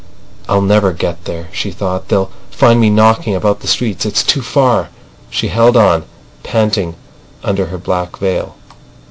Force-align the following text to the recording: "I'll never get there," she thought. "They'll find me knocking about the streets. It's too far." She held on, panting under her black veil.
"I'll 0.49 0.63
never 0.63 0.93
get 0.93 1.25
there," 1.25 1.47
she 1.51 1.69
thought. 1.69 2.07
"They'll 2.07 2.31
find 2.49 2.81
me 2.81 2.89
knocking 2.89 3.35
about 3.35 3.59
the 3.59 3.67
streets. 3.67 4.03
It's 4.03 4.23
too 4.23 4.41
far." 4.41 4.89
She 5.29 5.49
held 5.49 5.77
on, 5.77 6.05
panting 6.41 6.95
under 7.43 7.67
her 7.67 7.77
black 7.77 8.17
veil. 8.17 8.55